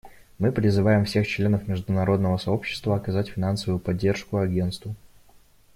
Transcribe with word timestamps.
Мы 0.39 0.51
призываем 0.51 1.05
всех 1.05 1.27
членов 1.27 1.67
международного 1.67 2.35
сообщества 2.37 2.95
оказать 2.95 3.29
финансовую 3.29 3.77
поддержку 3.79 4.37
Агентству. 4.39 4.95